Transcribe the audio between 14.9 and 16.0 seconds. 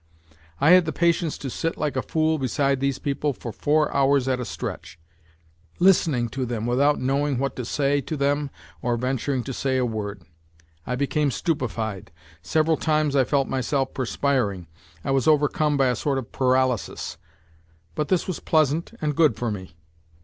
I was overcome by a